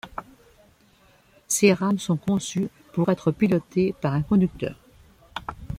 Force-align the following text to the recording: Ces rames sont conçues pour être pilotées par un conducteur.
Ces 1.47 1.73
rames 1.73 1.99
sont 1.99 2.17
conçues 2.17 2.69
pour 2.91 3.09
être 3.11 3.31
pilotées 3.31 3.93
par 4.01 4.15
un 4.15 4.23
conducteur. 4.23 4.75